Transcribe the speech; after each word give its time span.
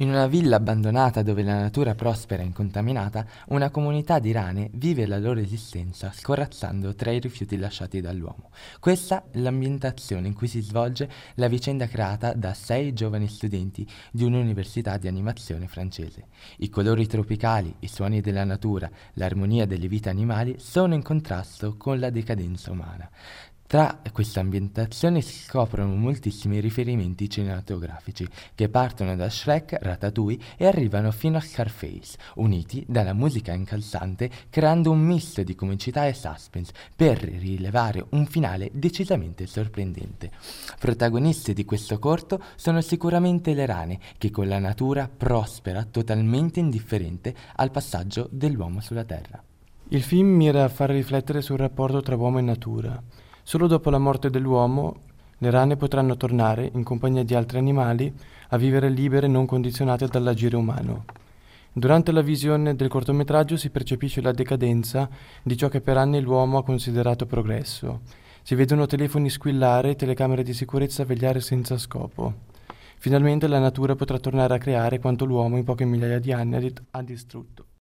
In 0.00 0.10
una 0.10 0.28
villa 0.28 0.54
abbandonata 0.54 1.22
dove 1.22 1.42
la 1.42 1.58
natura 1.58 1.96
prospera 1.96 2.44
e 2.44 2.46
incontaminata, 2.46 3.26
una 3.48 3.68
comunità 3.70 4.20
di 4.20 4.30
rane 4.30 4.70
vive 4.74 5.06
la 5.06 5.18
loro 5.18 5.40
esistenza 5.40 6.12
scorazzando 6.12 6.94
tra 6.94 7.10
i 7.10 7.18
rifiuti 7.18 7.56
lasciati 7.56 8.00
dall'uomo. 8.00 8.50
Questa 8.78 9.24
è 9.28 9.38
l'ambientazione 9.38 10.28
in 10.28 10.34
cui 10.34 10.46
si 10.46 10.60
svolge 10.60 11.10
la 11.34 11.48
vicenda 11.48 11.88
creata 11.88 12.32
da 12.32 12.54
sei 12.54 12.92
giovani 12.92 13.26
studenti 13.26 13.84
di 14.12 14.22
un'università 14.22 14.98
di 14.98 15.08
animazione 15.08 15.66
francese. 15.66 16.26
I 16.58 16.68
colori 16.68 17.08
tropicali, 17.08 17.74
i 17.80 17.88
suoni 17.88 18.20
della 18.20 18.44
natura, 18.44 18.88
l'armonia 19.14 19.66
delle 19.66 19.88
vite 19.88 20.10
animali 20.10 20.60
sono 20.60 20.94
in 20.94 21.02
contrasto 21.02 21.76
con 21.76 21.98
la 21.98 22.10
decadenza 22.10 22.70
umana. 22.70 23.10
Tra 23.68 24.00
queste 24.12 24.40
ambientazioni 24.40 25.20
si 25.20 25.42
scoprono 25.42 25.94
moltissimi 25.94 26.58
riferimenti 26.58 27.28
cinematografici 27.28 28.26
che 28.54 28.70
partono 28.70 29.14
da 29.14 29.28
Shrek, 29.28 29.76
Ratatouille 29.82 30.42
e 30.56 30.66
arrivano 30.66 31.10
fino 31.10 31.36
a 31.36 31.42
Scarface, 31.42 32.16
uniti 32.36 32.82
dalla 32.88 33.12
musica 33.12 33.52
incalzante 33.52 34.30
creando 34.48 34.90
un 34.90 35.00
misto 35.00 35.42
di 35.42 35.54
comicità 35.54 36.06
e 36.06 36.14
suspense 36.14 36.72
per 36.96 37.18
rilevare 37.18 38.06
un 38.12 38.24
finale 38.24 38.70
decisamente 38.72 39.46
sorprendente. 39.46 40.30
Protagoniste 40.78 41.52
di 41.52 41.66
questo 41.66 41.98
corto 41.98 42.42
sono 42.54 42.80
sicuramente 42.80 43.52
le 43.52 43.66
rane 43.66 44.00
che 44.16 44.30
con 44.30 44.48
la 44.48 44.58
natura 44.58 45.10
prospera 45.14 45.84
totalmente 45.84 46.58
indifferente 46.58 47.34
al 47.56 47.70
passaggio 47.70 48.30
dell'uomo 48.32 48.80
sulla 48.80 49.04
Terra. 49.04 49.44
Il 49.88 50.02
film 50.02 50.28
mira 50.28 50.64
a 50.64 50.68
far 50.70 50.88
riflettere 50.88 51.42
sul 51.42 51.58
rapporto 51.58 52.00
tra 52.00 52.16
uomo 52.16 52.38
e 52.38 52.42
natura. 52.42 53.02
Solo 53.48 53.66
dopo 53.66 53.88
la 53.88 53.96
morte 53.96 54.28
dell'uomo 54.28 54.96
le 55.38 55.50
rane 55.50 55.76
potranno 55.76 56.18
tornare, 56.18 56.70
in 56.74 56.82
compagnia 56.82 57.24
di 57.24 57.34
altri 57.34 57.56
animali, 57.56 58.12
a 58.48 58.58
vivere 58.58 58.90
libere 58.90 59.24
e 59.24 59.30
non 59.30 59.46
condizionate 59.46 60.06
dall'agire 60.06 60.54
umano. 60.54 61.06
Durante 61.72 62.12
la 62.12 62.20
visione 62.20 62.76
del 62.76 62.88
cortometraggio 62.88 63.56
si 63.56 63.70
percepisce 63.70 64.20
la 64.20 64.32
decadenza 64.32 65.08
di 65.42 65.56
ciò 65.56 65.68
che 65.68 65.80
per 65.80 65.96
anni 65.96 66.20
l'uomo 66.20 66.58
ha 66.58 66.62
considerato 66.62 67.24
progresso. 67.24 68.00
Si 68.42 68.54
vedono 68.54 68.84
telefoni 68.84 69.30
squillare 69.30 69.92
e 69.92 69.96
telecamere 69.96 70.42
di 70.42 70.52
sicurezza 70.52 71.04
vegliare 71.04 71.40
senza 71.40 71.78
scopo. 71.78 72.34
Finalmente 72.98 73.46
la 73.46 73.60
natura 73.60 73.94
potrà 73.94 74.18
tornare 74.18 74.56
a 74.56 74.58
creare 74.58 74.98
quanto 74.98 75.24
l'uomo 75.24 75.56
in 75.56 75.64
poche 75.64 75.86
migliaia 75.86 76.18
di 76.18 76.32
anni 76.32 76.70
ha 76.90 77.02
distrutto. 77.02 77.67